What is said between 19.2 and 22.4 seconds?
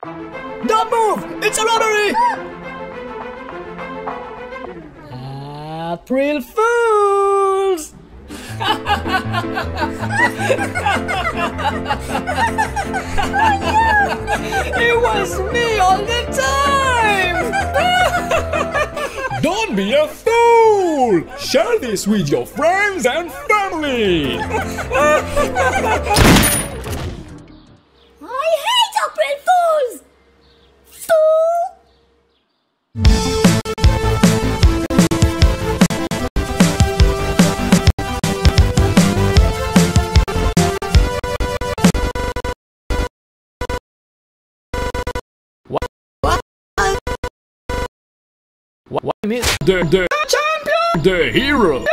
Don't be a fool! Share this with